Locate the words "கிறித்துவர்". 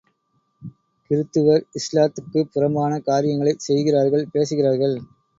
1.09-1.65